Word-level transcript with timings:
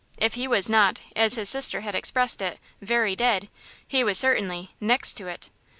If 0.17 0.33
he 0.33 0.47
was 0.47 0.67
not, 0.67 1.03
as 1.15 1.35
his 1.35 1.47
sister 1.47 1.81
had 1.81 1.93
expressed 1.93 2.41
it, 2.41 2.57
"very 2.81 3.15
dead," 3.15 3.49
he 3.87 4.03
was 4.03 4.17
certainly 4.17 4.73
"next 4.79 5.13
to 5.17 5.27
it." 5.27 5.51